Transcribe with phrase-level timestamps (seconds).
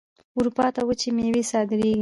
[0.37, 1.89] اروپا ته وچې میوې صادریږي.